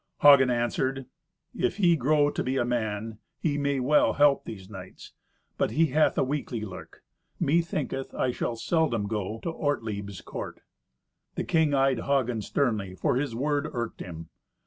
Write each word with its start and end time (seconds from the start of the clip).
Hagen 0.21 0.49
answered, 0.49 1.05
"If 1.55 1.77
he 1.77 1.95
grow 1.95 2.31
to 2.31 2.43
be 2.43 2.57
a 2.57 2.65
man, 2.65 3.19
he 3.37 3.59
may 3.59 3.79
well 3.79 4.13
help 4.13 4.45
these 4.45 4.67
knights. 4.67 5.13
But 5.59 5.69
he 5.69 5.89
hath 5.93 6.17
a 6.17 6.23
weakly 6.23 6.61
look. 6.61 7.03
Methinketh 7.39 8.11
I 8.15 8.31
shall 8.31 8.55
seldom 8.55 9.05
go 9.05 9.39
to 9.43 9.51
Ortlieb's 9.51 10.21
court." 10.21 10.61
The 11.35 11.43
king 11.43 11.75
eyed 11.75 11.99
Hagen 11.99 12.41
sternly, 12.41 12.95
for 12.95 13.15
his 13.15 13.35
word 13.35 13.69
irked 13.73 13.99
him. 13.99 14.29